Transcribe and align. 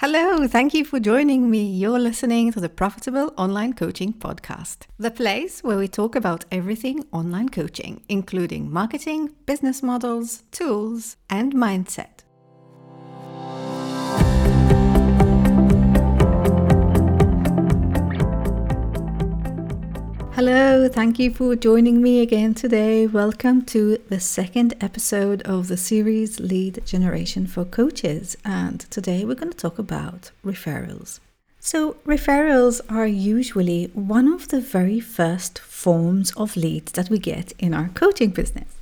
Hello, 0.00 0.46
thank 0.46 0.74
you 0.74 0.84
for 0.84 1.00
joining 1.00 1.50
me. 1.50 1.66
You're 1.66 1.98
listening 1.98 2.52
to 2.52 2.60
the 2.60 2.68
Profitable 2.68 3.34
Online 3.36 3.72
Coaching 3.72 4.12
Podcast, 4.12 4.86
the 4.96 5.10
place 5.10 5.64
where 5.64 5.76
we 5.76 5.88
talk 5.88 6.14
about 6.14 6.44
everything 6.52 7.04
online 7.10 7.48
coaching, 7.48 8.02
including 8.08 8.72
marketing, 8.72 9.34
business 9.44 9.82
models, 9.82 10.44
tools, 10.52 11.16
and 11.28 11.52
mindset. 11.52 12.22
Hello, 20.38 20.88
thank 20.88 21.18
you 21.18 21.34
for 21.34 21.56
joining 21.56 22.00
me 22.00 22.20
again 22.20 22.54
today. 22.54 23.08
Welcome 23.08 23.62
to 23.74 23.98
the 24.08 24.20
second 24.20 24.72
episode 24.80 25.42
of 25.42 25.66
the 25.66 25.76
series 25.76 26.38
Lead 26.38 26.80
Generation 26.86 27.48
for 27.48 27.64
Coaches. 27.64 28.36
And 28.44 28.78
today 28.88 29.24
we're 29.24 29.34
going 29.34 29.50
to 29.50 29.58
talk 29.58 29.80
about 29.80 30.30
referrals. 30.44 31.18
So, 31.58 31.94
referrals 32.06 32.80
are 32.88 33.04
usually 33.04 33.86
one 33.94 34.32
of 34.32 34.46
the 34.46 34.60
very 34.60 35.00
first 35.00 35.58
forms 35.58 36.30
of 36.36 36.56
leads 36.56 36.92
that 36.92 37.10
we 37.10 37.18
get 37.18 37.52
in 37.58 37.74
our 37.74 37.88
coaching 37.88 38.30
business. 38.30 38.76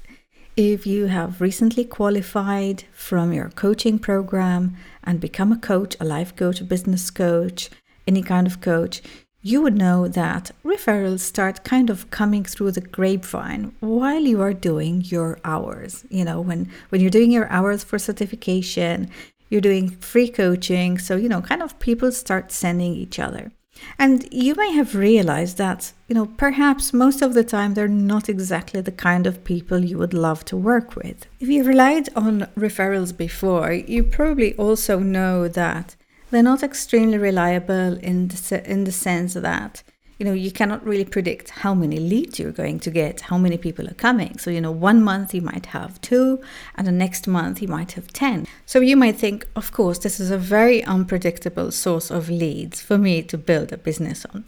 If 0.58 0.86
you 0.86 1.06
have 1.06 1.40
recently 1.40 1.86
qualified 1.86 2.84
from 2.92 3.32
your 3.32 3.48
coaching 3.48 3.98
program 3.98 4.76
and 5.02 5.20
become 5.20 5.52
a 5.52 5.58
coach, 5.58 5.96
a 6.00 6.04
life 6.04 6.36
coach, 6.36 6.60
a 6.60 6.64
business 6.64 7.08
coach, 7.10 7.70
any 8.06 8.22
kind 8.22 8.46
of 8.46 8.60
coach, 8.60 9.00
you 9.46 9.62
would 9.62 9.78
know 9.78 10.08
that 10.08 10.50
referrals 10.64 11.20
start 11.20 11.62
kind 11.62 11.88
of 11.88 12.10
coming 12.10 12.42
through 12.44 12.72
the 12.72 12.80
grapevine 12.80 13.72
while 13.78 14.22
you 14.22 14.40
are 14.42 14.52
doing 14.52 15.02
your 15.02 15.38
hours. 15.44 16.04
You 16.10 16.24
know, 16.24 16.40
when 16.40 16.68
when 16.88 17.00
you're 17.00 17.18
doing 17.18 17.30
your 17.30 17.48
hours 17.48 17.84
for 17.84 17.96
certification, 17.96 19.08
you're 19.48 19.60
doing 19.60 19.90
free 19.90 20.28
coaching, 20.28 20.98
so 20.98 21.14
you 21.14 21.28
know, 21.28 21.40
kind 21.42 21.62
of 21.62 21.78
people 21.78 22.10
start 22.10 22.50
sending 22.50 22.92
each 22.94 23.20
other. 23.20 23.52
And 24.00 24.26
you 24.32 24.54
may 24.56 24.72
have 24.72 24.96
realized 24.96 25.58
that, 25.58 25.92
you 26.08 26.14
know, 26.16 26.26
perhaps 26.26 26.92
most 26.92 27.22
of 27.22 27.34
the 27.34 27.44
time 27.44 27.74
they're 27.74 27.86
not 27.86 28.28
exactly 28.28 28.80
the 28.80 28.98
kind 29.08 29.26
of 29.26 29.44
people 29.44 29.84
you 29.84 29.98
would 29.98 30.14
love 30.14 30.44
to 30.46 30.56
work 30.56 30.96
with. 30.96 31.26
If 31.38 31.48
you 31.48 31.62
relied 31.62 32.08
on 32.16 32.48
referrals 32.56 33.16
before, 33.16 33.72
you 33.72 34.02
probably 34.02 34.54
also 34.56 34.98
know 34.98 35.46
that 35.46 35.94
they're 36.30 36.42
not 36.42 36.62
extremely 36.62 37.18
reliable 37.18 37.98
in 37.98 38.28
the, 38.28 38.62
in 38.64 38.84
the 38.84 38.92
sense 38.92 39.34
that 39.34 39.82
you 40.18 40.24
know 40.24 40.32
you 40.32 40.50
cannot 40.50 40.84
really 40.84 41.04
predict 41.04 41.50
how 41.50 41.74
many 41.74 41.98
leads 41.98 42.38
you're 42.38 42.52
going 42.52 42.80
to 42.80 42.90
get 42.90 43.20
how 43.22 43.36
many 43.36 43.58
people 43.58 43.86
are 43.88 43.94
coming. 43.94 44.38
So 44.38 44.50
you 44.50 44.60
know 44.60 44.70
one 44.70 45.02
month 45.02 45.34
you 45.34 45.42
might 45.42 45.66
have 45.66 46.00
two 46.00 46.40
and 46.74 46.86
the 46.86 46.92
next 46.92 47.26
month 47.26 47.60
you 47.60 47.68
might 47.68 47.92
have 47.92 48.08
10 48.12 48.46
so 48.64 48.80
you 48.80 48.96
might 48.96 49.16
think 49.16 49.46
of 49.54 49.72
course 49.72 49.98
this 49.98 50.18
is 50.18 50.30
a 50.30 50.38
very 50.38 50.82
unpredictable 50.84 51.70
source 51.70 52.10
of 52.10 52.30
leads 52.30 52.80
for 52.80 52.96
me 52.96 53.22
to 53.22 53.36
build 53.36 53.72
a 53.72 53.76
business 53.76 54.24
on. 54.32 54.44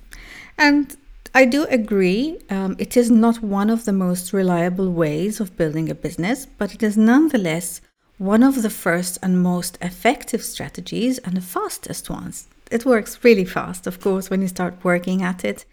And 0.57 0.97
I 1.35 1.45
do 1.45 1.65
agree, 1.65 2.39
um, 2.51 2.75
it 2.79 2.97
is 2.97 3.11
not 3.11 3.43
one 3.43 3.71
of 3.71 3.85
the 3.85 3.93
most 3.93 4.33
reliable 4.33 4.91
ways 4.91 5.41
of 5.41 5.57
building 5.57 5.91
a 5.91 5.95
business, 5.95 6.47
but 6.47 6.75
it 6.75 6.83
is 6.83 6.97
nonetheless 6.97 7.81
one 8.19 8.43
of 8.43 8.63
the 8.63 8.71
first 8.71 9.19
and 9.23 9.43
most 9.43 9.79
effective 9.81 10.43
strategies 10.43 11.19
and 11.19 11.37
the 11.37 11.41
fastest 11.41 12.11
ones. 12.11 12.49
It 12.71 12.85
works 12.85 13.23
really 13.23 13.45
fast, 13.45 13.87
of 13.87 14.01
course, 14.01 14.29
when 14.29 14.43
you 14.43 14.49
start 14.49 14.85
working 14.85 15.23
at 15.23 15.45
it. 15.45 15.65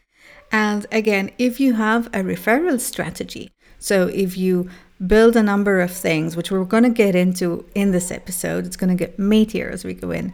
And 0.52 0.86
again, 0.92 1.32
if 1.38 1.60
you 1.60 1.74
have 1.74 2.08
a 2.08 2.20
referral 2.20 2.80
strategy, 2.80 3.52
so 3.80 4.08
if 4.08 4.38
you 4.38 4.70
build 5.06 5.36
a 5.36 5.44
number 5.44 5.82
of 5.82 5.92
things, 5.92 6.38
which 6.38 6.52
we're 6.52 6.64
going 6.64 6.84
to 6.84 6.90
get 6.90 7.16
into 7.16 7.66
in 7.76 7.92
this 7.92 8.12
episode, 8.12 8.66
it's 8.66 8.78
going 8.78 8.96
to 8.96 9.06
get 9.06 9.18
meatier 9.18 9.72
as 9.72 9.84
we 9.84 9.94
go 9.94 10.12
in. 10.12 10.32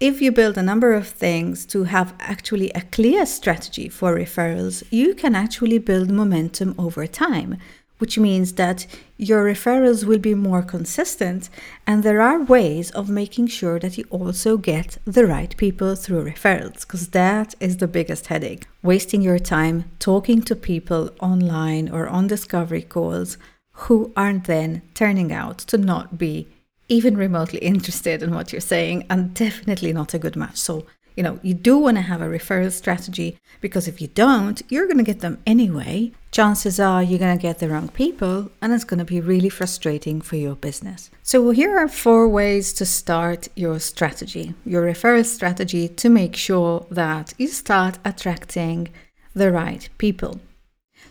If 0.00 0.20
you 0.20 0.32
build 0.32 0.58
a 0.58 0.62
number 0.62 0.92
of 0.92 1.06
things 1.06 1.64
to 1.66 1.84
have 1.84 2.14
actually 2.18 2.70
a 2.70 2.80
clear 2.80 3.24
strategy 3.24 3.88
for 3.88 4.16
referrals, 4.16 4.82
you 4.90 5.14
can 5.14 5.36
actually 5.36 5.78
build 5.78 6.10
momentum 6.10 6.74
over 6.76 7.06
time 7.06 7.58
which 8.02 8.18
means 8.18 8.54
that 8.54 8.84
your 9.16 9.44
referrals 9.44 10.02
will 10.02 10.18
be 10.18 10.34
more 10.34 10.60
consistent. 10.60 11.48
And 11.86 12.02
there 12.02 12.20
are 12.20 12.42
ways 12.42 12.90
of 12.90 13.08
making 13.08 13.46
sure 13.46 13.78
that 13.78 13.96
you 13.96 14.04
also 14.10 14.56
get 14.56 14.98
the 15.04 15.24
right 15.24 15.56
people 15.56 15.94
through 15.94 16.24
referrals, 16.24 16.80
because 16.80 17.10
that 17.10 17.54
is 17.60 17.76
the 17.76 17.86
biggest 17.86 18.26
headache. 18.26 18.66
Wasting 18.82 19.22
your 19.22 19.38
time 19.38 19.84
talking 20.00 20.42
to 20.42 20.56
people 20.56 21.10
online 21.20 21.88
or 21.88 22.08
on 22.08 22.26
discovery 22.26 22.82
calls 22.82 23.38
who 23.84 24.12
aren't 24.16 24.46
then 24.48 24.82
turning 24.94 25.32
out 25.32 25.58
to 25.58 25.78
not 25.78 26.18
be 26.18 26.48
even 26.88 27.16
remotely 27.16 27.60
interested 27.72 28.20
in 28.20 28.34
what 28.34 28.50
you're 28.50 28.70
saying 28.74 29.06
and 29.10 29.32
definitely 29.32 29.92
not 29.92 30.12
a 30.12 30.18
good 30.18 30.34
match. 30.34 30.56
So 30.56 30.86
you 31.16 31.22
know, 31.22 31.38
you 31.42 31.54
do 31.54 31.76
want 31.78 31.96
to 31.96 32.02
have 32.02 32.22
a 32.22 32.26
referral 32.26 32.72
strategy 32.72 33.38
because 33.60 33.88
if 33.88 34.00
you 34.00 34.08
don't, 34.08 34.62
you're 34.68 34.86
going 34.86 34.98
to 34.98 35.04
get 35.04 35.20
them 35.20 35.38
anyway. 35.46 36.12
Chances 36.30 36.80
are 36.80 37.02
you're 37.02 37.18
going 37.18 37.36
to 37.36 37.42
get 37.42 37.58
the 37.58 37.68
wrong 37.68 37.88
people 37.88 38.50
and 38.60 38.72
it's 38.72 38.84
going 38.84 38.98
to 38.98 39.04
be 39.04 39.20
really 39.20 39.48
frustrating 39.48 40.20
for 40.20 40.36
your 40.36 40.56
business. 40.56 41.10
So, 41.22 41.50
here 41.50 41.76
are 41.76 41.88
four 41.88 42.28
ways 42.28 42.72
to 42.74 42.86
start 42.86 43.48
your 43.54 43.78
strategy, 43.78 44.54
your 44.64 44.82
referral 44.82 45.26
strategy 45.26 45.88
to 45.88 46.08
make 46.08 46.36
sure 46.36 46.86
that 46.90 47.34
you 47.36 47.48
start 47.48 47.98
attracting 48.04 48.88
the 49.34 49.52
right 49.52 49.88
people. 49.98 50.40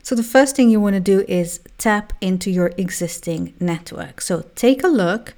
So, 0.03 0.15
the 0.15 0.23
first 0.23 0.55
thing 0.55 0.69
you 0.69 0.81
want 0.81 0.95
to 0.95 0.99
do 0.99 1.23
is 1.27 1.59
tap 1.77 2.13
into 2.21 2.49
your 2.49 2.71
existing 2.77 3.53
network. 3.59 4.21
So, 4.21 4.45
take 4.55 4.83
a 4.83 4.87
look 4.87 5.35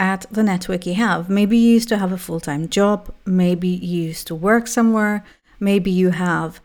at 0.00 0.26
the 0.30 0.42
network 0.42 0.86
you 0.86 0.94
have. 0.94 1.28
Maybe 1.28 1.56
you 1.56 1.72
used 1.74 1.88
to 1.90 1.98
have 1.98 2.12
a 2.12 2.18
full 2.18 2.40
time 2.40 2.68
job, 2.68 3.14
maybe 3.24 3.68
you 3.68 4.02
used 4.04 4.26
to 4.28 4.34
work 4.34 4.66
somewhere, 4.66 5.24
maybe 5.60 5.90
you 5.90 6.10
have 6.10 6.60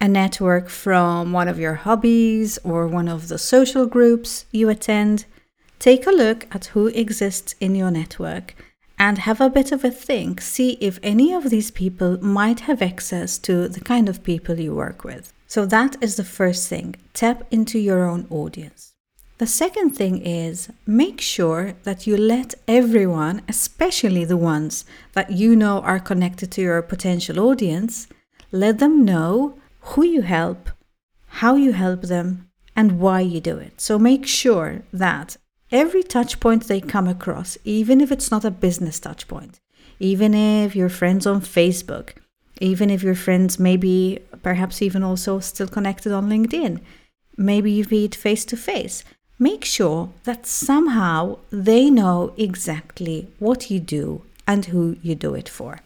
a 0.00 0.08
network 0.08 0.68
from 0.68 1.32
one 1.32 1.48
of 1.48 1.58
your 1.58 1.74
hobbies 1.74 2.58
or 2.58 2.86
one 2.86 3.08
of 3.08 3.28
the 3.28 3.38
social 3.38 3.86
groups 3.86 4.44
you 4.52 4.68
attend. 4.68 5.24
Take 5.78 6.06
a 6.06 6.10
look 6.10 6.46
at 6.54 6.66
who 6.66 6.88
exists 6.88 7.54
in 7.60 7.74
your 7.74 7.90
network 7.90 8.54
and 8.98 9.18
have 9.18 9.40
a 9.40 9.50
bit 9.50 9.72
of 9.72 9.84
a 9.84 9.90
think. 9.90 10.40
See 10.40 10.72
if 10.80 10.98
any 11.02 11.32
of 11.32 11.50
these 11.50 11.70
people 11.70 12.22
might 12.22 12.60
have 12.60 12.82
access 12.82 13.38
to 13.38 13.68
the 13.68 13.80
kind 13.80 14.08
of 14.08 14.22
people 14.22 14.60
you 14.60 14.74
work 14.74 15.04
with. 15.04 15.32
So, 15.46 15.66
that 15.66 15.96
is 16.00 16.16
the 16.16 16.24
first 16.24 16.68
thing. 16.68 16.96
Tap 17.12 17.46
into 17.50 17.78
your 17.78 18.04
own 18.08 18.26
audience. 18.30 18.93
The 19.38 19.48
second 19.48 19.90
thing 19.90 20.24
is 20.24 20.68
make 20.86 21.20
sure 21.20 21.74
that 21.82 22.06
you 22.06 22.16
let 22.16 22.54
everyone, 22.68 23.42
especially 23.48 24.24
the 24.24 24.36
ones 24.36 24.84
that 25.14 25.32
you 25.32 25.56
know 25.56 25.80
are 25.80 25.98
connected 25.98 26.52
to 26.52 26.62
your 26.62 26.80
potential 26.82 27.40
audience, 27.40 28.06
let 28.52 28.78
them 28.78 29.04
know 29.04 29.58
who 29.80 30.04
you 30.04 30.22
help, 30.22 30.70
how 31.26 31.56
you 31.56 31.72
help 31.72 32.02
them, 32.02 32.48
and 32.76 33.00
why 33.00 33.20
you 33.20 33.40
do 33.40 33.56
it. 33.56 33.80
So 33.80 33.98
make 33.98 34.24
sure 34.24 34.82
that 34.92 35.36
every 35.72 36.04
touch 36.04 36.38
point 36.38 36.68
they 36.68 36.80
come 36.80 37.08
across, 37.08 37.58
even 37.64 38.00
if 38.00 38.12
it's 38.12 38.30
not 38.30 38.44
a 38.44 38.52
business 38.52 39.00
touch 39.00 39.26
point, 39.26 39.58
even 39.98 40.32
if 40.32 40.76
you're 40.76 40.88
friends 40.88 41.26
on 41.26 41.40
Facebook, 41.40 42.10
even 42.60 42.88
if 42.88 43.02
your 43.02 43.16
friends 43.16 43.58
maybe 43.58 44.20
perhaps 44.44 44.80
even 44.80 45.02
also 45.02 45.40
still 45.40 45.66
connected 45.66 46.12
on 46.12 46.28
LinkedIn, 46.28 46.80
maybe 47.36 47.72
you 47.72 47.84
meet 47.90 48.14
face 48.14 48.44
to 48.44 48.56
face 48.56 49.02
make 49.38 49.64
sure 49.64 50.10
that 50.24 50.46
somehow 50.46 51.38
they 51.50 51.90
know 51.90 52.32
exactly 52.36 53.28
what 53.38 53.70
you 53.70 53.80
do 53.80 54.22
and 54.46 54.66
who 54.66 54.96
you 55.02 55.14
do 55.14 55.34
it 55.34 55.48
for. 55.48 55.80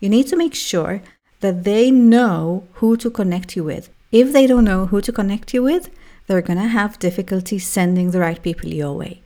You 0.00 0.08
need 0.08 0.26
to 0.28 0.36
make 0.36 0.54
sure 0.54 1.02
that 1.40 1.64
they 1.64 1.90
know 1.90 2.66
who 2.74 2.96
to 2.96 3.10
connect 3.10 3.56
you 3.56 3.64
with. 3.64 3.90
If 4.12 4.32
they 4.32 4.46
don't 4.46 4.64
know 4.64 4.86
who 4.86 5.00
to 5.02 5.12
connect 5.12 5.52
you 5.52 5.62
with, 5.62 5.90
they're 6.26 6.42
going 6.42 6.58
to 6.58 6.68
have 6.68 6.98
difficulty 6.98 7.58
sending 7.58 8.10
the 8.10 8.20
right 8.20 8.42
people 8.42 8.68
your 8.68 8.94
way. 8.94 9.22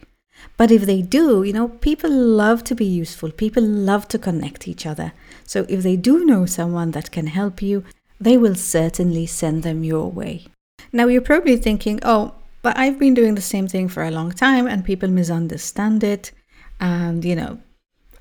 But 0.57 0.71
if 0.71 0.83
they 0.83 1.03
do, 1.03 1.43
you 1.43 1.53
know, 1.53 1.69
people 1.69 2.11
love 2.11 2.65
to 2.65 2.75
be 2.75 2.85
useful. 2.85 3.31
People 3.31 3.63
love 3.63 4.09
to 4.09 4.19
connect 4.19 4.67
each 4.67 4.87
other. 4.87 5.13
So 5.45 5.67
if 5.69 5.83
they 5.83 5.97
do 5.97 6.25
know 6.25 6.47
someone 6.47 6.93
that 6.93 7.11
can 7.11 7.27
help 7.29 7.63
you, 7.63 7.85
they 8.19 8.37
will 8.37 8.55
certainly 8.55 9.27
send 9.27 9.63
them 9.63 9.85
your 9.85 10.11
way. 10.11 10.47
Now 10.93 11.07
you're 11.07 11.21
probably 11.21 11.57
thinking, 11.57 12.01
oh, 12.03 12.35
but 12.63 12.77
I've 12.79 12.99
been 12.99 13.15
doing 13.15 13.35
the 13.35 13.41
same 13.41 13.69
thing 13.69 13.89
for 13.89 14.03
a 14.03 14.11
long 14.11 14.33
time 14.33 14.67
and 14.67 14.85
people 14.85 15.09
misunderstand 15.09 16.05
it. 16.05 16.33
And, 16.81 17.25
you 17.25 17.37
know, 17.37 17.61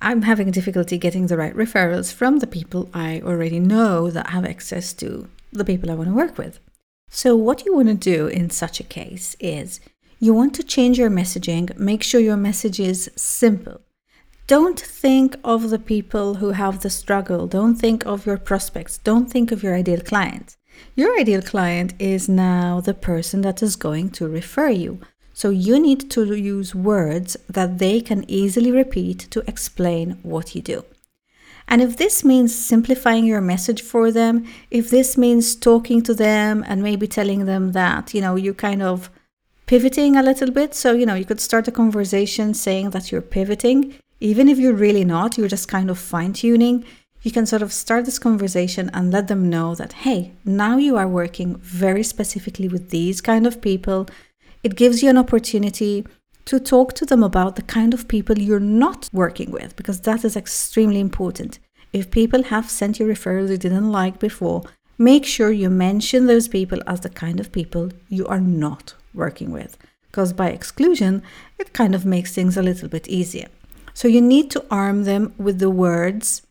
I'm 0.01 0.21
having 0.21 0.51
difficulty 0.51 0.97
getting 0.97 1.27
the 1.27 1.37
right 1.37 1.55
referrals 1.55 2.13
from 2.13 2.39
the 2.39 2.47
people 2.47 2.89
I 2.93 3.21
already 3.25 3.59
know 3.59 4.09
that 4.11 4.29
have 4.29 4.45
access 4.45 4.93
to 4.93 5.27
the 5.51 5.65
people 5.65 5.91
I 5.91 5.95
want 5.95 6.09
to 6.09 6.15
work 6.15 6.37
with. 6.37 6.59
So, 7.09 7.35
what 7.35 7.65
you 7.65 7.75
want 7.75 7.87
to 7.89 7.95
do 7.95 8.27
in 8.27 8.49
such 8.49 8.79
a 8.79 8.83
case 8.83 9.35
is 9.39 9.79
you 10.19 10.33
want 10.33 10.53
to 10.55 10.63
change 10.63 10.97
your 10.97 11.09
messaging, 11.09 11.75
make 11.77 12.03
sure 12.03 12.21
your 12.21 12.37
message 12.37 12.79
is 12.79 13.09
simple. 13.15 13.81
Don't 14.49 14.79
think 14.79 15.37
of 15.43 15.69
the 15.69 15.77
people 15.77 16.33
who 16.33 16.49
have 16.53 16.79
the 16.79 16.89
struggle, 16.89 17.45
don't 17.45 17.75
think 17.75 18.03
of 18.07 18.25
your 18.25 18.39
prospects, 18.39 18.97
don't 18.97 19.31
think 19.31 19.51
of 19.51 19.61
your 19.61 19.75
ideal 19.75 20.01
client. 20.01 20.57
Your 20.95 21.19
ideal 21.19 21.43
client 21.43 21.93
is 21.99 22.27
now 22.27 22.81
the 22.81 22.95
person 22.95 23.41
that 23.41 23.61
is 23.61 23.75
going 23.75 24.09
to 24.17 24.27
refer 24.27 24.69
you. 24.69 25.01
So 25.33 25.51
you 25.51 25.79
need 25.79 26.09
to 26.09 26.33
use 26.33 26.73
words 26.73 27.37
that 27.47 27.77
they 27.77 28.01
can 28.01 28.25
easily 28.27 28.71
repeat 28.71 29.19
to 29.29 29.43
explain 29.47 30.17
what 30.23 30.55
you 30.55 30.63
do. 30.63 30.83
And 31.67 31.79
if 31.79 31.97
this 31.97 32.25
means 32.25 32.55
simplifying 32.55 33.25
your 33.25 33.41
message 33.41 33.83
for 33.83 34.11
them, 34.11 34.47
if 34.71 34.89
this 34.89 35.15
means 35.15 35.55
talking 35.55 36.01
to 36.01 36.15
them 36.15 36.65
and 36.67 36.81
maybe 36.81 37.07
telling 37.07 37.45
them 37.45 37.73
that, 37.73 38.15
you 38.15 38.21
know, 38.21 38.35
you 38.35 38.55
kind 38.55 38.81
of 38.81 39.11
pivoting 39.67 40.15
a 40.15 40.23
little 40.23 40.49
bit. 40.49 40.73
So, 40.73 40.93
you 40.93 41.05
know, 41.05 41.13
you 41.13 41.25
could 41.25 41.39
start 41.39 41.67
a 41.67 41.71
conversation 41.71 42.55
saying 42.55 42.89
that 42.89 43.11
you're 43.11 43.21
pivoting, 43.21 43.93
even 44.19 44.49
if 44.49 44.57
you're 44.57 44.73
really 44.73 45.05
not, 45.05 45.37
you're 45.37 45.47
just 45.47 45.67
kind 45.67 45.89
of 45.89 45.97
fine 45.97 46.33
tuning. 46.33 46.85
You 47.21 47.31
can 47.31 47.45
sort 47.45 47.61
of 47.61 47.73
start 47.73 48.05
this 48.05 48.19
conversation 48.19 48.89
and 48.93 49.11
let 49.11 49.27
them 49.27 49.49
know 49.49 49.75
that, 49.75 49.93
hey, 49.93 50.33
now 50.45 50.77
you 50.77 50.97
are 50.97 51.07
working 51.07 51.57
very 51.57 52.03
specifically 52.03 52.67
with 52.67 52.89
these 52.89 53.21
kind 53.21 53.45
of 53.45 53.61
people. 53.61 54.07
It 54.63 54.75
gives 54.75 55.01
you 55.01 55.09
an 55.09 55.17
opportunity 55.17 56.05
to 56.45 56.59
talk 56.59 56.93
to 56.93 57.05
them 57.05 57.23
about 57.23 57.55
the 57.55 57.61
kind 57.61 57.93
of 57.93 58.07
people 58.07 58.39
you're 58.39 58.59
not 58.59 59.09
working 59.13 59.51
with, 59.51 59.75
because 59.75 60.01
that 60.01 60.25
is 60.25 60.35
extremely 60.35 60.99
important. 60.99 61.59
If 61.93 62.11
people 62.11 62.43
have 62.43 62.69
sent 62.69 62.99
you 62.99 63.05
referrals 63.05 63.49
you 63.49 63.57
didn't 63.57 63.91
like 63.91 64.19
before, 64.19 64.63
make 64.97 65.25
sure 65.25 65.51
you 65.51 65.69
mention 65.69 66.25
those 66.25 66.47
people 66.47 66.79
as 66.87 67.01
the 67.01 67.09
kind 67.09 67.39
of 67.39 67.51
people 67.51 67.89
you 68.09 68.25
are 68.27 68.39
not 68.39 68.93
working 69.13 69.51
with, 69.51 69.77
because 70.11 70.33
by 70.33 70.49
exclusion, 70.49 71.21
it 71.57 71.73
kind 71.73 71.93
of 71.93 72.05
makes 72.05 72.33
things 72.33 72.57
a 72.57 72.63
little 72.63 72.89
bit 72.89 73.07
easier. 73.07 73.47
So 73.99 74.07
you 74.07 74.21
need 74.21 74.49
to 74.51 74.63
arm 74.71 75.03
them 75.03 75.33
with 75.37 75.59
the 75.59 75.69
words 75.69 76.41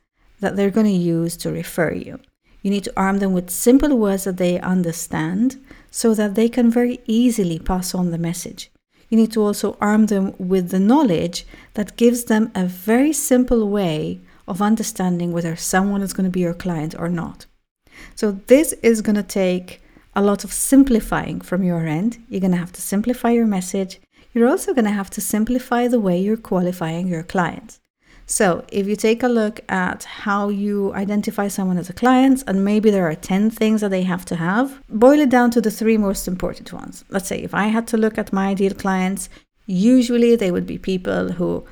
that 0.40 0.54
they're 0.54 0.76
going 0.78 0.84
to 0.84 0.92
use 0.92 1.34
to 1.38 1.50
refer 1.50 1.94
you. 1.94 2.20
You 2.60 2.70
need 2.70 2.84
to 2.84 2.92
arm 2.94 3.20
them 3.20 3.32
with 3.32 3.48
simple 3.48 3.96
words 3.96 4.24
that 4.24 4.36
they 4.36 4.60
understand 4.60 5.58
so 5.90 6.12
that 6.12 6.34
they 6.34 6.50
can 6.50 6.70
very 6.70 7.00
easily 7.06 7.58
pass 7.58 7.94
on 7.94 8.10
the 8.10 8.18
message. 8.18 8.70
You 9.08 9.16
need 9.16 9.32
to 9.32 9.40
also 9.40 9.78
arm 9.80 10.08
them 10.08 10.34
with 10.36 10.68
the 10.68 10.78
knowledge 10.78 11.46
that 11.72 11.96
gives 11.96 12.24
them 12.24 12.52
a 12.54 12.66
very 12.66 13.14
simple 13.14 13.70
way 13.70 14.20
of 14.46 14.60
understanding 14.60 15.32
whether 15.32 15.56
someone 15.56 16.02
is 16.02 16.12
going 16.12 16.26
to 16.26 16.38
be 16.38 16.40
your 16.40 16.52
client 16.52 16.94
or 16.98 17.08
not. 17.08 17.46
So, 18.14 18.32
this 18.48 18.74
is 18.82 19.00
going 19.00 19.16
to 19.16 19.22
take 19.22 19.80
a 20.14 20.20
lot 20.20 20.44
of 20.44 20.52
simplifying 20.52 21.40
from 21.40 21.62
your 21.62 21.86
end. 21.86 22.18
You're 22.28 22.42
going 22.42 22.50
to 22.52 22.58
have 22.58 22.72
to 22.72 22.82
simplify 22.82 23.30
your 23.30 23.46
message. 23.46 24.00
You're 24.38 24.46
also 24.46 24.72
going 24.72 24.84
to 24.84 24.92
have 24.92 25.10
to 25.10 25.20
simplify 25.20 25.88
the 25.88 25.98
way 25.98 26.16
you're 26.16 26.36
qualifying 26.36 27.08
your 27.08 27.24
clients. 27.24 27.80
So, 28.24 28.64
if 28.70 28.86
you 28.86 28.94
take 28.94 29.24
a 29.24 29.28
look 29.28 29.58
at 29.68 30.04
how 30.04 30.48
you 30.48 30.94
identify 30.94 31.48
someone 31.48 31.76
as 31.76 31.90
a 31.90 31.92
client, 31.92 32.44
and 32.46 32.64
maybe 32.64 32.88
there 32.88 33.10
are 33.10 33.16
10 33.16 33.50
things 33.50 33.80
that 33.80 33.90
they 33.90 34.04
have 34.04 34.24
to 34.26 34.36
have, 34.36 34.80
boil 34.88 35.18
it 35.18 35.28
down 35.28 35.50
to 35.50 35.60
the 35.60 35.72
three 35.72 35.96
most 35.96 36.28
important 36.28 36.72
ones. 36.72 37.04
Let's 37.08 37.26
say 37.26 37.42
if 37.42 37.52
I 37.52 37.66
had 37.66 37.88
to 37.88 37.96
look 37.96 38.16
at 38.16 38.32
my 38.32 38.50
ideal 38.50 38.74
clients, 38.74 39.28
usually 39.66 40.36
they 40.36 40.52
would 40.52 40.68
be 40.68 40.78
people 40.78 41.32
who 41.32 41.64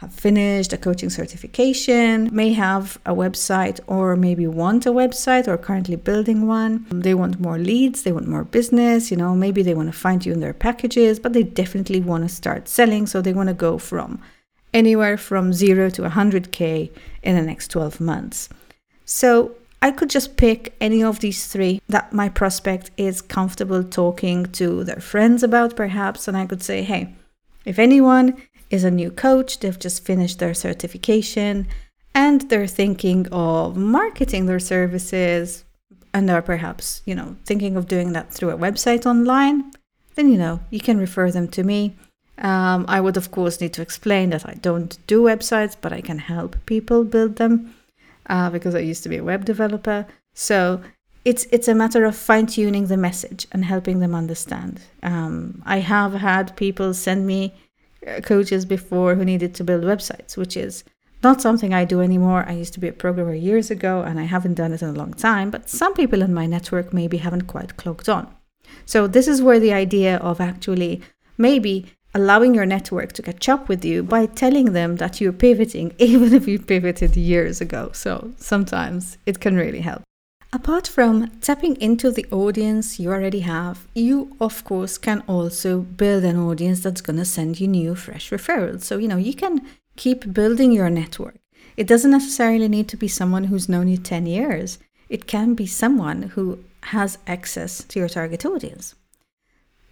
have 0.00 0.14
finished 0.14 0.72
a 0.72 0.78
coaching 0.78 1.10
certification, 1.10 2.34
may 2.34 2.54
have 2.54 2.98
a 3.04 3.14
website 3.14 3.80
or 3.86 4.16
maybe 4.16 4.46
want 4.46 4.86
a 4.86 4.90
website 4.90 5.46
or 5.46 5.58
currently 5.58 5.94
building 5.94 6.46
one. 6.46 6.86
They 6.90 7.12
want 7.12 7.38
more 7.38 7.58
leads, 7.58 8.02
they 8.02 8.12
want 8.12 8.26
more 8.26 8.44
business, 8.44 9.10
you 9.10 9.18
know, 9.18 9.34
maybe 9.34 9.62
they 9.62 9.74
want 9.74 9.92
to 9.92 9.98
find 9.98 10.24
you 10.24 10.32
in 10.32 10.40
their 10.40 10.54
packages, 10.54 11.20
but 11.20 11.34
they 11.34 11.42
definitely 11.42 12.00
want 12.00 12.26
to 12.26 12.34
start 12.34 12.66
selling. 12.66 13.06
So 13.06 13.20
they 13.20 13.34
want 13.34 13.50
to 13.50 13.54
go 13.54 13.76
from 13.76 14.22
anywhere 14.72 15.18
from 15.18 15.52
zero 15.52 15.90
to 15.90 16.00
100K 16.00 16.90
in 17.22 17.36
the 17.36 17.42
next 17.42 17.68
12 17.68 18.00
months. 18.00 18.48
So 19.04 19.54
I 19.82 19.90
could 19.90 20.08
just 20.08 20.38
pick 20.38 20.74
any 20.80 21.02
of 21.02 21.20
these 21.20 21.46
three 21.46 21.82
that 21.90 22.10
my 22.14 22.30
prospect 22.30 22.90
is 22.96 23.20
comfortable 23.20 23.84
talking 23.84 24.46
to 24.52 24.82
their 24.82 25.00
friends 25.00 25.42
about, 25.42 25.76
perhaps, 25.76 26.26
and 26.26 26.38
I 26.38 26.46
could 26.46 26.62
say, 26.62 26.84
hey, 26.84 27.14
if 27.66 27.78
anyone 27.78 28.36
is 28.70 28.84
a 28.84 28.90
new 28.90 29.10
coach, 29.10 29.60
they've 29.60 29.78
just 29.78 30.04
finished 30.04 30.38
their 30.38 30.54
certification 30.54 31.66
and 32.14 32.42
they're 32.48 32.66
thinking 32.66 33.26
of 33.30 33.76
marketing 33.76 34.46
their 34.46 34.58
services 34.58 35.64
and 36.12 36.30
are 36.30 36.42
perhaps, 36.42 37.02
you 37.04 37.14
know, 37.14 37.36
thinking 37.44 37.76
of 37.76 37.86
doing 37.86 38.12
that 38.12 38.32
through 38.32 38.50
a 38.50 38.58
website 38.58 39.06
online, 39.06 39.70
then, 40.14 40.30
you 40.30 40.38
know, 40.38 40.60
you 40.70 40.80
can 40.80 40.98
refer 40.98 41.30
them 41.30 41.48
to 41.48 41.62
me. 41.62 41.94
Um, 42.38 42.84
I 42.88 43.00
would, 43.00 43.16
of 43.16 43.30
course, 43.30 43.60
need 43.60 43.74
to 43.74 43.82
explain 43.82 44.30
that 44.30 44.48
I 44.48 44.54
don't 44.54 44.98
do 45.06 45.22
websites, 45.22 45.76
but 45.80 45.92
I 45.92 46.00
can 46.00 46.18
help 46.18 46.56
people 46.66 47.04
build 47.04 47.36
them 47.36 47.74
uh, 48.28 48.50
because 48.50 48.74
I 48.74 48.80
used 48.80 49.02
to 49.04 49.08
be 49.08 49.18
a 49.18 49.24
web 49.24 49.44
developer. 49.44 50.06
So 50.34 50.80
it's 51.24 51.46
it's 51.52 51.68
a 51.68 51.74
matter 51.74 52.04
of 52.06 52.16
fine 52.16 52.46
tuning 52.46 52.86
the 52.86 52.96
message 52.96 53.46
and 53.52 53.64
helping 53.64 54.00
them 54.00 54.14
understand. 54.14 54.80
Um, 55.02 55.62
I 55.66 55.78
have 55.78 56.14
had 56.14 56.56
people 56.56 56.94
send 56.94 57.26
me 57.26 57.52
Uh, 58.06 58.18
coaches 58.20 58.64
before 58.64 59.14
who 59.14 59.26
needed 59.26 59.54
to 59.54 59.62
build 59.62 59.84
websites, 59.84 60.34
which 60.34 60.56
is 60.56 60.84
not 61.22 61.42
something 61.42 61.74
I 61.74 61.84
do 61.84 62.00
anymore. 62.00 62.46
I 62.48 62.52
used 62.52 62.72
to 62.74 62.80
be 62.80 62.88
a 62.88 62.94
programmer 62.94 63.34
years 63.34 63.70
ago 63.70 64.00
and 64.00 64.18
I 64.18 64.22
haven't 64.22 64.54
done 64.54 64.72
it 64.72 64.80
in 64.80 64.88
a 64.88 64.92
long 64.92 65.12
time, 65.12 65.50
but 65.50 65.68
some 65.68 65.92
people 65.92 66.22
in 66.22 66.32
my 66.32 66.46
network 66.46 66.94
maybe 66.94 67.18
haven't 67.18 67.46
quite 67.46 67.76
clocked 67.76 68.08
on. 68.08 68.34
So, 68.86 69.06
this 69.06 69.28
is 69.28 69.42
where 69.42 69.60
the 69.60 69.74
idea 69.74 70.16
of 70.16 70.40
actually 70.40 71.02
maybe 71.36 71.92
allowing 72.14 72.54
your 72.54 72.64
network 72.64 73.12
to 73.12 73.22
catch 73.22 73.48
up 73.50 73.68
with 73.68 73.84
you 73.84 74.02
by 74.02 74.26
telling 74.26 74.72
them 74.72 74.96
that 74.96 75.20
you're 75.20 75.32
pivoting, 75.32 75.94
even 75.98 76.32
if 76.32 76.48
you 76.48 76.58
pivoted 76.58 77.16
years 77.16 77.60
ago. 77.60 77.90
So, 77.92 78.32
sometimes 78.38 79.18
it 79.26 79.40
can 79.40 79.56
really 79.56 79.80
help. 79.80 80.02
Apart 80.52 80.88
from 80.88 81.30
tapping 81.40 81.76
into 81.80 82.10
the 82.10 82.26
audience 82.32 82.98
you 82.98 83.10
already 83.10 83.40
have, 83.40 83.86
you 83.94 84.36
of 84.40 84.64
course 84.64 84.98
can 84.98 85.22
also 85.28 85.78
build 85.78 86.24
an 86.24 86.36
audience 86.36 86.80
that's 86.80 87.00
going 87.00 87.18
to 87.18 87.24
send 87.24 87.60
you 87.60 87.68
new, 87.68 87.94
fresh 87.94 88.30
referrals. 88.30 88.82
So, 88.82 88.98
you 88.98 89.06
know, 89.06 89.16
you 89.16 89.32
can 89.32 89.64
keep 89.94 90.32
building 90.32 90.72
your 90.72 90.90
network. 90.90 91.36
It 91.76 91.86
doesn't 91.86 92.10
necessarily 92.10 92.66
need 92.66 92.88
to 92.88 92.96
be 92.96 93.06
someone 93.06 93.44
who's 93.44 93.68
known 93.68 93.86
you 93.86 93.96
10 93.96 94.26
years, 94.26 94.80
it 95.08 95.28
can 95.28 95.54
be 95.54 95.66
someone 95.66 96.22
who 96.22 96.64
has 96.84 97.18
access 97.28 97.84
to 97.84 98.00
your 98.00 98.08
target 98.08 98.44
audience. 98.44 98.96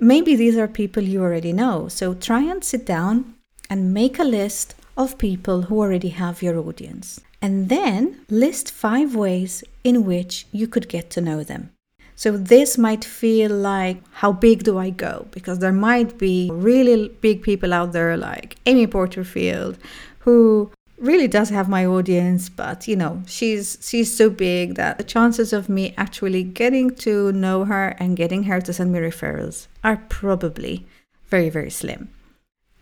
Maybe 0.00 0.34
these 0.34 0.56
are 0.56 0.66
people 0.66 1.04
you 1.04 1.22
already 1.22 1.52
know, 1.52 1.86
so 1.86 2.14
try 2.14 2.42
and 2.42 2.64
sit 2.64 2.84
down 2.84 3.36
and 3.70 3.94
make 3.94 4.18
a 4.18 4.24
list 4.24 4.74
of 4.96 5.18
people 5.18 5.62
who 5.62 5.78
already 5.78 6.08
have 6.08 6.42
your 6.42 6.58
audience. 6.58 7.20
And 7.40 7.68
then 7.68 8.20
list 8.28 8.70
five 8.70 9.14
ways 9.14 9.62
in 9.84 10.04
which 10.04 10.46
you 10.52 10.66
could 10.66 10.88
get 10.88 11.10
to 11.10 11.20
know 11.20 11.44
them. 11.44 11.70
So 12.16 12.36
this 12.36 12.76
might 12.76 13.04
feel 13.04 13.52
like 13.52 14.02
how 14.10 14.32
big 14.32 14.64
do 14.64 14.76
I 14.76 14.90
go? 14.90 15.28
Because 15.30 15.60
there 15.60 15.72
might 15.72 16.18
be 16.18 16.50
really 16.52 17.10
big 17.20 17.42
people 17.42 17.72
out 17.72 17.92
there 17.92 18.16
like 18.16 18.56
Amy 18.66 18.88
Porterfield 18.88 19.78
who 20.20 20.72
really 20.98 21.28
does 21.28 21.48
have 21.50 21.68
my 21.68 21.86
audience, 21.86 22.48
but 22.48 22.88
you 22.88 22.96
know, 22.96 23.22
she's 23.26 23.78
she's 23.80 24.12
so 24.14 24.28
big 24.30 24.74
that 24.74 24.98
the 24.98 25.04
chances 25.04 25.52
of 25.52 25.68
me 25.68 25.94
actually 25.96 26.42
getting 26.42 26.90
to 26.96 27.30
know 27.30 27.64
her 27.64 27.90
and 28.00 28.16
getting 28.16 28.42
her 28.44 28.60
to 28.62 28.72
send 28.72 28.92
me 28.92 28.98
referrals 28.98 29.68
are 29.84 29.98
probably 30.08 30.86
very 31.28 31.50
very 31.50 31.70
slim. 31.70 32.08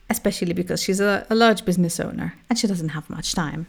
Especially 0.08 0.54
because 0.54 0.82
she's 0.82 1.00
a, 1.00 1.26
a 1.28 1.34
large 1.34 1.64
business 1.66 2.00
owner 2.00 2.34
and 2.48 2.58
she 2.58 2.66
doesn't 2.66 2.90
have 2.90 3.10
much 3.10 3.34
time. 3.34 3.66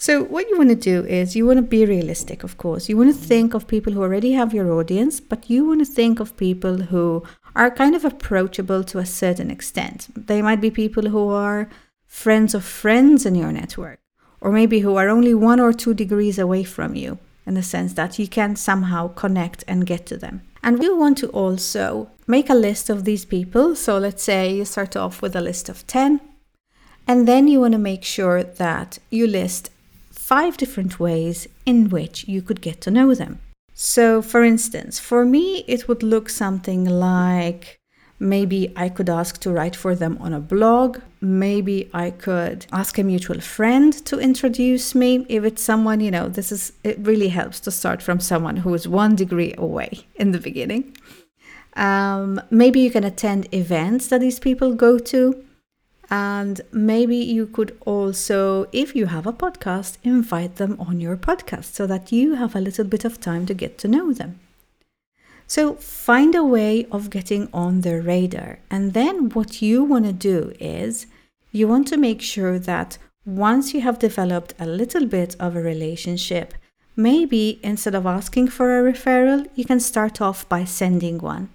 So, 0.00 0.24
what 0.24 0.48
you 0.48 0.56
want 0.56 0.70
to 0.70 0.74
do 0.74 1.04
is 1.04 1.36
you 1.36 1.44
want 1.44 1.58
to 1.58 1.62
be 1.62 1.84
realistic, 1.84 2.42
of 2.42 2.56
course. 2.56 2.88
You 2.88 2.96
want 2.96 3.14
to 3.14 3.20
think 3.20 3.52
of 3.52 3.66
people 3.66 3.92
who 3.92 4.00
already 4.00 4.32
have 4.32 4.54
your 4.54 4.72
audience, 4.72 5.20
but 5.20 5.50
you 5.50 5.66
want 5.66 5.80
to 5.80 5.84
think 5.84 6.20
of 6.20 6.38
people 6.38 6.78
who 6.84 7.22
are 7.54 7.70
kind 7.70 7.94
of 7.94 8.06
approachable 8.06 8.82
to 8.84 8.98
a 8.98 9.04
certain 9.04 9.50
extent. 9.50 10.08
They 10.16 10.40
might 10.40 10.62
be 10.62 10.70
people 10.70 11.10
who 11.10 11.28
are 11.28 11.68
friends 12.06 12.54
of 12.54 12.64
friends 12.64 13.26
in 13.26 13.34
your 13.34 13.52
network, 13.52 14.00
or 14.40 14.50
maybe 14.50 14.80
who 14.80 14.96
are 14.96 15.10
only 15.10 15.34
one 15.34 15.60
or 15.60 15.74
two 15.74 15.92
degrees 15.92 16.38
away 16.38 16.64
from 16.64 16.94
you, 16.94 17.18
in 17.44 17.52
the 17.52 17.62
sense 17.62 17.92
that 17.92 18.18
you 18.18 18.26
can 18.26 18.56
somehow 18.56 19.08
connect 19.08 19.64
and 19.68 19.84
get 19.84 20.06
to 20.06 20.16
them. 20.16 20.40
And 20.62 20.82
you 20.82 20.96
want 20.96 21.18
to 21.18 21.28
also 21.28 22.08
make 22.26 22.48
a 22.48 22.54
list 22.54 22.88
of 22.88 23.04
these 23.04 23.26
people. 23.26 23.76
So, 23.76 23.98
let's 23.98 24.22
say 24.22 24.54
you 24.54 24.64
start 24.64 24.96
off 24.96 25.20
with 25.20 25.36
a 25.36 25.42
list 25.42 25.68
of 25.68 25.86
10, 25.86 26.22
and 27.06 27.28
then 27.28 27.48
you 27.48 27.60
want 27.60 27.72
to 27.72 27.78
make 27.78 28.02
sure 28.02 28.42
that 28.42 28.98
you 29.10 29.26
list 29.26 29.68
five 30.30 30.56
different 30.56 31.00
ways 31.00 31.48
in 31.66 31.88
which 31.88 32.16
you 32.28 32.40
could 32.40 32.60
get 32.60 32.80
to 32.80 32.88
know 32.88 33.12
them. 33.14 33.40
So, 33.74 34.22
for 34.22 34.44
instance, 34.44 35.00
for 35.00 35.24
me, 35.24 35.64
it 35.66 35.88
would 35.88 36.04
look 36.04 36.28
something 36.28 36.84
like 36.84 37.80
maybe 38.20 38.72
I 38.76 38.90
could 38.90 39.10
ask 39.10 39.40
to 39.40 39.50
write 39.50 39.74
for 39.74 39.96
them 39.96 40.16
on 40.20 40.32
a 40.32 40.38
blog. 40.38 40.98
Maybe 41.20 41.90
I 41.92 42.12
could 42.12 42.64
ask 42.70 42.96
a 42.96 43.02
mutual 43.02 43.40
friend 43.40 43.92
to 44.06 44.20
introduce 44.20 44.94
me. 44.94 45.26
If 45.28 45.42
it's 45.42 45.64
someone, 45.64 45.98
you 45.98 46.12
know, 46.12 46.28
this 46.28 46.52
is, 46.52 46.74
it 46.84 46.98
really 47.00 47.30
helps 47.30 47.58
to 47.60 47.72
start 47.72 48.00
from 48.00 48.20
someone 48.20 48.58
who 48.58 48.72
is 48.74 48.86
one 48.86 49.16
degree 49.16 49.54
away 49.58 50.06
in 50.14 50.30
the 50.30 50.38
beginning. 50.38 50.96
Um, 51.74 52.40
maybe 52.50 52.78
you 52.78 52.92
can 52.92 53.02
attend 53.02 53.52
events 53.52 54.06
that 54.08 54.20
these 54.20 54.38
people 54.38 54.74
go 54.74 54.96
to. 55.12 55.44
And 56.10 56.60
maybe 56.72 57.16
you 57.16 57.46
could 57.46 57.78
also, 57.86 58.66
if 58.72 58.96
you 58.96 59.06
have 59.06 59.26
a 59.26 59.32
podcast, 59.32 59.98
invite 60.02 60.56
them 60.56 60.76
on 60.80 61.00
your 61.00 61.16
podcast 61.16 61.72
so 61.72 61.86
that 61.86 62.10
you 62.10 62.34
have 62.34 62.56
a 62.56 62.60
little 62.60 62.84
bit 62.84 63.04
of 63.04 63.20
time 63.20 63.46
to 63.46 63.54
get 63.54 63.78
to 63.78 63.88
know 63.88 64.12
them. 64.12 64.40
So 65.46 65.74
find 65.74 66.34
a 66.34 66.44
way 66.44 66.86
of 66.90 67.10
getting 67.10 67.48
on 67.52 67.80
their 67.80 68.02
radar. 68.02 68.58
And 68.70 68.92
then 68.92 69.30
what 69.30 69.62
you 69.62 69.84
want 69.84 70.04
to 70.04 70.12
do 70.12 70.52
is 70.58 71.06
you 71.52 71.68
want 71.68 71.86
to 71.88 71.96
make 71.96 72.22
sure 72.22 72.58
that 72.58 72.98
once 73.24 73.74
you 73.74 73.80
have 73.80 73.98
developed 73.98 74.54
a 74.58 74.66
little 74.66 75.06
bit 75.06 75.36
of 75.38 75.54
a 75.54 75.62
relationship, 75.62 76.54
maybe 76.96 77.60
instead 77.62 77.94
of 77.94 78.06
asking 78.06 78.48
for 78.48 78.78
a 78.78 78.92
referral, 78.92 79.48
you 79.54 79.64
can 79.64 79.80
start 79.80 80.20
off 80.20 80.48
by 80.48 80.64
sending 80.64 81.18
one. 81.18 81.50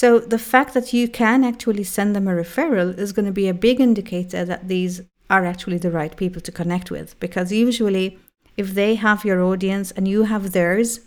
So 0.00 0.20
the 0.20 0.38
fact 0.38 0.74
that 0.74 0.92
you 0.92 1.08
can 1.08 1.42
actually 1.42 1.82
send 1.82 2.14
them 2.14 2.28
a 2.28 2.30
referral 2.30 2.96
is 2.96 3.12
going 3.12 3.26
to 3.26 3.32
be 3.32 3.48
a 3.48 3.62
big 3.66 3.80
indicator 3.80 4.44
that 4.44 4.68
these 4.68 5.00
are 5.28 5.44
actually 5.44 5.78
the 5.78 5.90
right 5.90 6.16
people 6.16 6.40
to 6.42 6.52
connect 6.52 6.92
with. 6.92 7.18
Because 7.18 7.50
usually, 7.50 8.16
if 8.56 8.74
they 8.74 8.94
have 8.94 9.24
your 9.24 9.42
audience 9.42 9.90
and 9.90 10.06
you 10.06 10.22
have 10.22 10.52
theirs, 10.52 11.00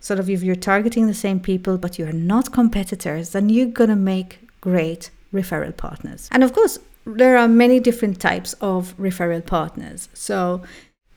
sort 0.00 0.20
of 0.20 0.28
if 0.28 0.42
you're 0.42 0.66
targeting 0.72 1.06
the 1.06 1.14
same 1.14 1.40
people 1.40 1.78
but 1.78 1.98
you're 1.98 2.12
not 2.12 2.52
competitors, 2.52 3.30
then 3.30 3.48
you're 3.48 3.78
going 3.80 3.88
to 3.88 3.96
make 3.96 4.46
great 4.60 5.08
referral 5.32 5.74
partners. 5.74 6.28
And 6.32 6.44
of 6.44 6.52
course, 6.52 6.78
there 7.06 7.38
are 7.38 7.48
many 7.48 7.80
different 7.80 8.20
types 8.20 8.52
of 8.60 8.94
referral 8.98 9.46
partners. 9.46 10.10
So 10.12 10.60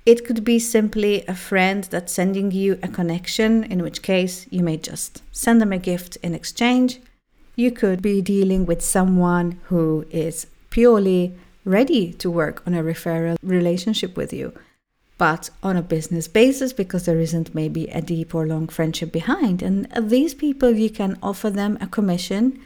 it 0.06 0.24
could 0.24 0.44
be 0.44 0.60
simply 0.60 1.26
a 1.28 1.34
friend 1.34 1.86
that's 1.86 2.14
sending 2.14 2.52
you 2.52 2.78
a 2.84 2.88
connection, 2.88 3.64
in 3.64 3.82
which 3.82 4.04
case 4.04 4.46
you 4.52 4.64
may 4.64 4.78
just 4.78 5.24
send 5.32 5.60
them 5.60 5.74
a 5.74 5.80
gift 5.80 6.18
in 6.18 6.36
exchange. 6.36 7.00
You 7.56 7.72
could 7.72 8.02
be 8.02 8.22
dealing 8.22 8.66
with 8.66 8.84
someone 8.84 9.60
who 9.64 10.06
is 10.12 10.46
purely 10.70 11.34
ready 11.64 12.14
to 12.14 12.30
work 12.30 12.62
on 12.68 12.76
a 12.76 12.84
referral 12.84 13.38
relationship 13.42 14.16
with 14.16 14.32
you, 14.32 14.54
but 15.18 15.50
on 15.64 15.76
a 15.76 15.82
business 15.82 16.28
basis 16.28 16.72
because 16.74 17.06
there 17.06 17.20
isn't 17.20 17.56
maybe 17.56 17.88
a 17.88 18.02
deep 18.02 18.36
or 18.36 18.46
long 18.46 18.68
friendship 18.68 19.12
behind. 19.12 19.64
And 19.64 19.88
these 20.00 20.36
people, 20.36 20.72
you 20.72 20.92
can 20.92 21.18
offer 21.24 21.50
them 21.50 21.80
a 21.82 21.88
commission. 21.88 22.60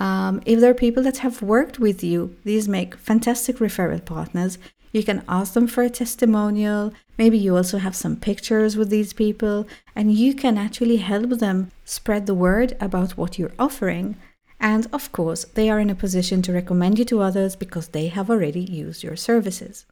Um, 0.00 0.40
if 0.46 0.60
there 0.60 0.70
are 0.70 0.74
people 0.74 1.02
that 1.02 1.18
have 1.18 1.42
worked 1.42 1.78
with 1.78 2.02
you, 2.02 2.34
these 2.44 2.66
make 2.66 2.94
fantastic 2.96 3.56
referral 3.56 4.02
partners. 4.02 4.56
You 4.92 5.02
can 5.02 5.22
ask 5.28 5.52
them 5.52 5.66
for 5.66 5.82
a 5.82 5.90
testimonial. 5.90 6.92
Maybe 7.18 7.38
you 7.38 7.56
also 7.56 7.78
have 7.78 7.96
some 7.96 8.16
pictures 8.16 8.76
with 8.76 8.90
these 8.90 9.12
people, 9.12 9.66
and 9.94 10.12
you 10.12 10.34
can 10.34 10.56
actually 10.56 10.98
help 10.98 11.30
them 11.30 11.70
spread 11.84 12.26
the 12.26 12.34
word 12.34 12.76
about 12.80 13.16
what 13.16 13.38
you're 13.38 13.54
offering. 13.58 14.16
And 14.60 14.86
of 14.92 15.12
course, 15.12 15.44
they 15.44 15.70
are 15.70 15.78
in 15.78 15.90
a 15.90 15.94
position 15.94 16.42
to 16.42 16.52
recommend 16.52 16.98
you 16.98 17.04
to 17.06 17.20
others 17.20 17.54
because 17.54 17.88
they 17.88 18.08
have 18.08 18.30
already 18.30 18.60
used 18.60 19.02
your 19.02 19.16
services. 19.16 19.86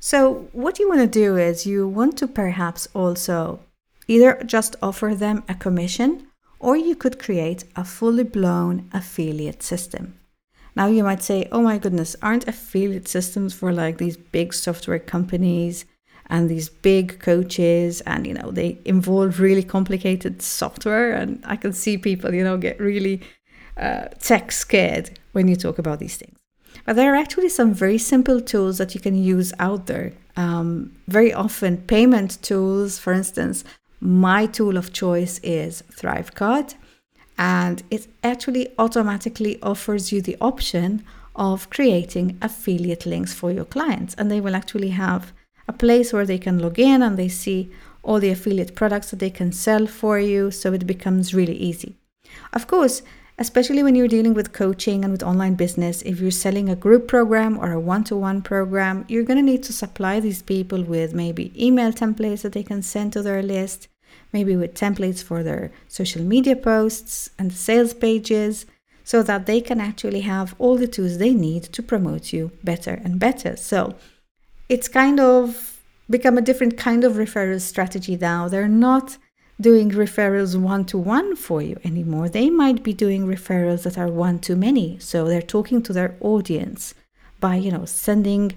So, 0.00 0.48
what 0.52 0.78
you 0.78 0.88
want 0.88 1.00
to 1.00 1.06
do 1.06 1.36
is 1.36 1.66
you 1.66 1.86
want 1.86 2.16
to 2.18 2.26
perhaps 2.26 2.88
also 2.94 3.60
either 4.08 4.42
just 4.44 4.74
offer 4.82 5.14
them 5.14 5.44
a 5.48 5.54
commission 5.54 6.26
or 6.58 6.76
you 6.76 6.96
could 6.96 7.18
create 7.18 7.64
a 7.76 7.84
fully 7.84 8.24
blown 8.24 8.88
affiliate 8.92 9.62
system. 9.62 10.14
Now 10.74 10.86
you 10.86 11.04
might 11.04 11.22
say, 11.22 11.48
oh 11.52 11.62
my 11.62 11.78
goodness, 11.78 12.16
aren't 12.22 12.48
affiliate 12.48 13.08
systems 13.08 13.52
for 13.52 13.72
like 13.72 13.98
these 13.98 14.16
big 14.16 14.54
software 14.54 14.98
companies 14.98 15.84
and 16.26 16.48
these 16.48 16.68
big 16.68 17.18
coaches 17.18 18.00
and 18.02 18.26
you 18.26 18.32
know 18.32 18.50
they 18.50 18.78
involve 18.84 19.40
really 19.40 19.62
complicated 19.62 20.40
software 20.40 21.12
and 21.12 21.42
I 21.44 21.56
can 21.56 21.72
see 21.72 21.98
people, 21.98 22.32
you 22.34 22.44
know, 22.44 22.56
get 22.56 22.80
really 22.80 23.20
uh, 23.76 24.06
tech 24.18 24.52
scared 24.52 25.18
when 25.32 25.48
you 25.48 25.56
talk 25.56 25.78
about 25.78 25.98
these 25.98 26.16
things. 26.16 26.38
But 26.86 26.96
there 26.96 27.12
are 27.12 27.16
actually 27.16 27.50
some 27.50 27.74
very 27.74 27.98
simple 27.98 28.40
tools 28.40 28.78
that 28.78 28.94
you 28.94 29.00
can 29.00 29.14
use 29.14 29.52
out 29.58 29.86
there. 29.86 30.12
Um, 30.36 30.92
very 31.06 31.32
often, 31.32 31.76
payment 31.82 32.42
tools, 32.42 32.98
for 32.98 33.12
instance, 33.12 33.62
my 34.00 34.46
tool 34.46 34.76
of 34.76 34.92
choice 34.92 35.38
is 35.42 35.84
Thrivecart 35.92 36.74
and 37.42 37.82
it 37.90 38.06
actually 38.22 38.72
automatically 38.78 39.60
offers 39.62 40.12
you 40.12 40.22
the 40.22 40.36
option 40.40 41.04
of 41.34 41.68
creating 41.70 42.38
affiliate 42.40 43.04
links 43.04 43.34
for 43.34 43.50
your 43.50 43.64
clients. 43.64 44.14
And 44.14 44.30
they 44.30 44.40
will 44.40 44.54
actually 44.54 44.90
have 44.90 45.32
a 45.66 45.72
place 45.72 46.12
where 46.12 46.24
they 46.24 46.38
can 46.38 46.60
log 46.60 46.78
in 46.78 47.02
and 47.02 47.16
they 47.16 47.28
see 47.28 47.68
all 48.04 48.20
the 48.20 48.30
affiliate 48.30 48.76
products 48.76 49.10
that 49.10 49.18
they 49.18 49.30
can 49.30 49.50
sell 49.50 49.88
for 49.88 50.20
you 50.20 50.52
so 50.52 50.72
it 50.72 50.86
becomes 50.86 51.34
really 51.34 51.56
easy. 51.56 51.96
Of 52.52 52.68
course 52.68 53.02
especially 53.38 53.82
when 53.82 53.94
you're 53.94 54.16
dealing 54.16 54.34
with 54.34 54.52
coaching 54.52 55.02
and 55.02 55.10
with 55.10 55.22
online 55.22 55.54
business 55.54 56.02
if 56.02 56.20
you're 56.20 56.30
selling 56.30 56.68
a 56.68 56.76
group 56.76 57.08
program 57.08 57.58
or 57.58 57.72
a 57.72 57.80
one-to-one 57.80 58.42
program 58.42 59.06
you're 59.08 59.24
going 59.24 59.38
to 59.38 59.50
need 59.50 59.62
to 59.62 59.72
supply 59.72 60.20
these 60.20 60.42
people 60.42 60.82
with 60.84 61.14
maybe 61.14 61.50
email 61.56 61.90
templates 61.90 62.42
that 62.42 62.52
they 62.52 62.62
can 62.62 62.82
send 62.82 63.10
to 63.10 63.22
their 63.22 63.42
list 63.42 63.88
maybe 64.32 64.56
with 64.56 64.74
templates 64.74 65.22
for 65.22 65.42
their 65.42 65.70
social 65.88 66.22
media 66.22 66.56
posts 66.56 67.30
and 67.38 67.52
sales 67.52 67.94
pages, 67.94 68.66
so 69.04 69.22
that 69.22 69.46
they 69.46 69.60
can 69.60 69.80
actually 69.80 70.20
have 70.20 70.54
all 70.58 70.76
the 70.76 70.86
tools 70.86 71.18
they 71.18 71.34
need 71.34 71.64
to 71.64 71.82
promote 71.82 72.32
you 72.32 72.52
better 72.62 73.00
and 73.04 73.18
better. 73.18 73.56
So 73.56 73.96
it's 74.68 74.88
kind 74.88 75.18
of 75.18 75.80
become 76.08 76.38
a 76.38 76.42
different 76.42 76.76
kind 76.76 77.04
of 77.04 77.14
referral 77.14 77.60
strategy 77.60 78.16
now. 78.16 78.48
They're 78.48 78.68
not 78.68 79.18
doing 79.60 79.90
referrals 79.90 80.58
one 80.58 80.84
to 80.84 80.98
one 80.98 81.36
for 81.36 81.60
you 81.62 81.78
anymore. 81.84 82.28
They 82.28 82.48
might 82.48 82.82
be 82.82 82.92
doing 82.92 83.26
referrals 83.26 83.82
that 83.82 83.98
are 83.98 84.08
one 84.08 84.38
to 84.40 84.56
many. 84.56 84.98
So 84.98 85.24
they're 85.24 85.42
talking 85.42 85.82
to 85.82 85.92
their 85.92 86.16
audience 86.20 86.94
by, 87.40 87.56
you 87.56 87.70
know, 87.70 87.84
sending 87.84 88.52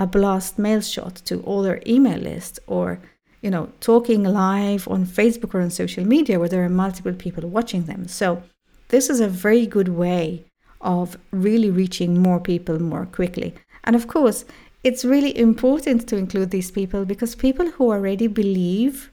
a 0.00 0.06
blast 0.06 0.58
mail 0.58 0.80
shot 0.80 1.16
to 1.26 1.40
all 1.40 1.62
their 1.62 1.82
email 1.86 2.18
list 2.18 2.60
or 2.66 3.00
you 3.42 3.50
know, 3.50 3.70
talking 3.80 4.24
live 4.24 4.88
on 4.88 5.06
Facebook 5.06 5.54
or 5.54 5.60
on 5.60 5.70
social 5.70 6.04
media 6.04 6.38
where 6.38 6.48
there 6.48 6.64
are 6.64 6.68
multiple 6.68 7.12
people 7.12 7.48
watching 7.48 7.84
them. 7.84 8.08
So, 8.08 8.42
this 8.88 9.10
is 9.10 9.20
a 9.20 9.28
very 9.28 9.66
good 9.66 9.88
way 9.88 10.44
of 10.80 11.18
really 11.30 11.70
reaching 11.70 12.22
more 12.22 12.40
people 12.40 12.80
more 12.80 13.06
quickly. 13.06 13.54
And 13.84 13.94
of 13.94 14.06
course, 14.06 14.44
it's 14.84 15.04
really 15.04 15.36
important 15.36 16.08
to 16.08 16.16
include 16.16 16.50
these 16.50 16.70
people 16.70 17.04
because 17.04 17.34
people 17.34 17.70
who 17.72 17.90
already 17.90 18.26
believe 18.26 19.10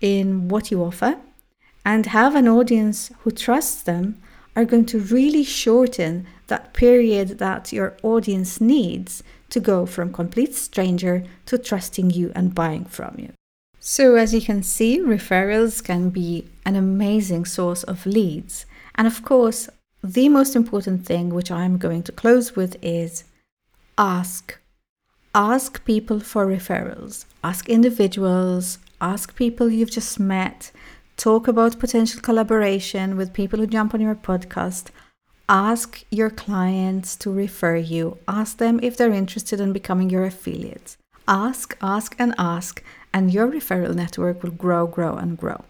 in 0.00 0.48
what 0.48 0.70
you 0.70 0.82
offer 0.82 1.18
and 1.84 2.06
have 2.06 2.34
an 2.34 2.48
audience 2.48 3.10
who 3.20 3.30
trusts 3.30 3.82
them 3.82 4.20
are 4.54 4.64
going 4.64 4.86
to 4.86 4.98
really 4.98 5.44
shorten 5.44 6.26
that 6.48 6.72
period 6.72 7.38
that 7.38 7.72
your 7.72 7.96
audience 8.02 8.60
needs 8.60 9.22
to 9.50 9.60
go 9.60 9.86
from 9.86 10.12
complete 10.12 10.54
stranger 10.54 11.24
to 11.46 11.58
trusting 11.58 12.10
you 12.10 12.32
and 12.34 12.54
buying 12.54 12.84
from 12.84 13.14
you. 13.18 13.32
So, 13.80 14.16
as 14.16 14.34
you 14.34 14.40
can 14.40 14.62
see, 14.62 14.98
referrals 14.98 15.82
can 15.82 16.10
be 16.10 16.48
an 16.66 16.76
amazing 16.76 17.44
source 17.44 17.84
of 17.84 18.06
leads. 18.06 18.66
And 18.96 19.06
of 19.06 19.24
course, 19.24 19.68
the 20.02 20.28
most 20.28 20.56
important 20.56 21.06
thing, 21.06 21.30
which 21.30 21.50
I'm 21.50 21.78
going 21.78 22.02
to 22.04 22.12
close 22.12 22.56
with, 22.56 22.76
is 22.82 23.24
ask. 23.96 24.58
Ask 25.34 25.84
people 25.84 26.20
for 26.20 26.46
referrals. 26.46 27.24
Ask 27.44 27.68
individuals, 27.68 28.78
ask 29.00 29.36
people 29.36 29.70
you've 29.70 29.90
just 29.90 30.18
met, 30.18 30.72
talk 31.16 31.46
about 31.46 31.78
potential 31.78 32.20
collaboration 32.20 33.16
with 33.16 33.32
people 33.32 33.58
who 33.58 33.66
jump 33.66 33.94
on 33.94 34.00
your 34.00 34.14
podcast. 34.14 34.88
Ask 35.48 36.04
your 36.10 36.30
clients 36.30 37.16
to 37.16 37.30
refer 37.30 37.76
you. 37.76 38.18
Ask 38.26 38.58
them 38.58 38.80
if 38.82 38.96
they're 38.96 39.12
interested 39.12 39.60
in 39.60 39.72
becoming 39.72 40.10
your 40.10 40.24
affiliates. 40.24 40.96
Ask, 41.26 41.76
ask, 41.82 42.14
and 42.18 42.34
ask 42.38 42.82
and 43.18 43.32
your 43.32 43.48
referral 43.48 43.96
network 43.96 44.44
will 44.44 44.52
grow, 44.52 44.86
grow, 44.86 45.16
and 45.16 45.36
grow. 45.36 45.64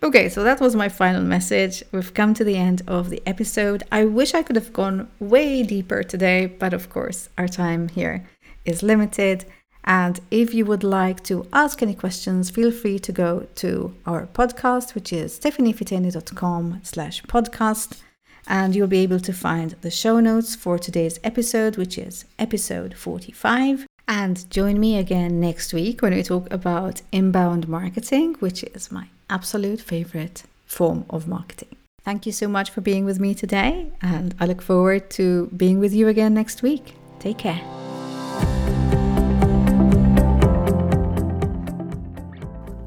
Okay, 0.00 0.28
so 0.28 0.44
that 0.44 0.60
was 0.60 0.76
my 0.76 0.88
final 0.88 1.22
message. 1.22 1.82
We've 1.90 2.14
come 2.14 2.32
to 2.34 2.44
the 2.44 2.56
end 2.56 2.82
of 2.86 3.10
the 3.10 3.20
episode. 3.26 3.82
I 3.90 4.04
wish 4.04 4.32
I 4.32 4.44
could 4.44 4.56
have 4.56 4.72
gone 4.72 5.08
way 5.18 5.64
deeper 5.64 6.04
today, 6.04 6.46
but 6.46 6.72
of 6.72 6.88
course, 6.88 7.28
our 7.36 7.48
time 7.48 7.88
here 7.88 8.28
is 8.64 8.82
limited. 8.82 9.44
And 9.84 10.20
if 10.30 10.54
you 10.54 10.64
would 10.66 10.84
like 10.84 11.24
to 11.24 11.46
ask 11.52 11.82
any 11.82 11.94
questions, 11.94 12.48
feel 12.48 12.70
free 12.70 13.00
to 13.00 13.12
go 13.12 13.48
to 13.56 13.94
our 14.06 14.28
podcast, 14.28 14.94
which 14.94 15.12
is 15.12 15.38
stephaniefiteni.com 15.40 16.80
slash 16.84 17.22
podcast. 17.24 18.00
And 18.46 18.74
you'll 18.74 18.96
be 18.98 19.06
able 19.08 19.20
to 19.20 19.32
find 19.32 19.72
the 19.80 19.90
show 19.90 20.20
notes 20.20 20.54
for 20.54 20.78
today's 20.78 21.18
episode, 21.24 21.76
which 21.76 21.98
is 21.98 22.24
episode 22.38 22.94
45. 22.94 23.89
And 24.10 24.50
join 24.50 24.80
me 24.80 24.98
again 24.98 25.38
next 25.38 25.72
week 25.72 26.02
when 26.02 26.12
we 26.12 26.24
talk 26.24 26.52
about 26.52 27.00
inbound 27.12 27.68
marketing, 27.68 28.34
which 28.40 28.64
is 28.64 28.90
my 28.90 29.06
absolute 29.30 29.80
favorite 29.80 30.42
form 30.66 31.04
of 31.08 31.28
marketing. 31.28 31.76
Thank 32.02 32.26
you 32.26 32.32
so 32.32 32.48
much 32.48 32.70
for 32.70 32.80
being 32.80 33.04
with 33.04 33.20
me 33.20 33.36
today, 33.36 33.92
and 34.02 34.34
I 34.40 34.46
look 34.46 34.62
forward 34.62 35.10
to 35.10 35.46
being 35.56 35.78
with 35.78 35.94
you 35.94 36.08
again 36.08 36.34
next 36.34 36.60
week. 36.60 36.96
Take 37.20 37.38
care. 37.38 37.60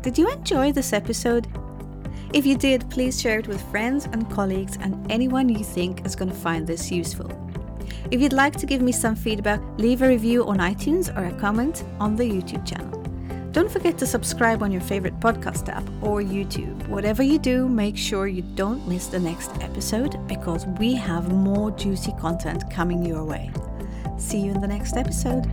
Did 0.01 0.17
you 0.17 0.29
enjoy 0.29 0.73
this 0.73 0.91
episode? 0.91 1.47
If 2.33 2.45
you 2.45 2.57
did, 2.57 2.89
please 2.89 3.21
share 3.21 3.39
it 3.39 3.47
with 3.47 3.61
friends 3.71 4.09
and 4.11 4.29
colleagues 4.29 4.77
and 4.81 5.09
anyone 5.09 5.47
you 5.47 5.63
think 5.63 6.05
is 6.05 6.17
going 6.17 6.31
to 6.31 6.35
find 6.35 6.67
this 6.67 6.91
useful. 6.91 7.42
If 8.11 8.21
you'd 8.21 8.33
like 8.33 8.55
to 8.57 8.65
give 8.65 8.81
me 8.81 8.91
some 8.91 9.15
feedback, 9.15 9.61
leave 9.77 10.01
a 10.01 10.07
review 10.07 10.45
on 10.45 10.57
iTunes 10.57 11.15
or 11.17 11.25
a 11.25 11.39
comment 11.39 11.83
on 11.99 12.15
the 12.15 12.23
YouTube 12.23 12.65
channel. 12.65 12.99
Don't 13.51 13.69
forget 13.69 13.99
to 13.99 14.07
subscribe 14.07 14.63
on 14.63 14.71
your 14.71 14.81
favorite 14.81 15.19
podcast 15.19 15.69
app 15.69 15.83
or 16.01 16.21
YouTube. 16.21 16.87
Whatever 16.87 17.21
you 17.21 17.37
do, 17.37 17.69
make 17.69 17.95
sure 17.95 18.25
you 18.27 18.41
don't 18.55 18.87
miss 18.87 19.07
the 19.07 19.19
next 19.19 19.51
episode 19.61 20.17
because 20.27 20.65
we 20.79 20.95
have 20.95 21.31
more 21.31 21.69
juicy 21.69 22.13
content 22.19 22.63
coming 22.71 23.05
your 23.05 23.23
way. 23.23 23.51
See 24.17 24.39
you 24.39 24.51
in 24.51 24.59
the 24.59 24.67
next 24.67 24.97
episode. 24.97 25.43